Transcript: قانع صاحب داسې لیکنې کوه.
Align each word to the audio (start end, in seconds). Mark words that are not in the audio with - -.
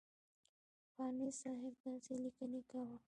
قانع 0.97 1.27
صاحب 1.41 1.73
داسې 1.83 2.13
لیکنې 2.23 2.61
کوه. 2.69 2.95